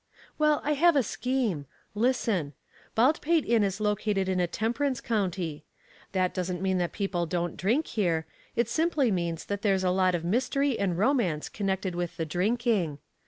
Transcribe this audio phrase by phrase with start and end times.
[0.39, 1.67] "Well, I have a scheme.
[1.93, 2.53] Listen.
[2.95, 5.63] Baldpate Inn is located in a temperance county.
[6.13, 8.25] That doesn't mean that people don't drink here
[8.55, 12.97] it simply means that there's a lot of mystery and romance connected with the drinking.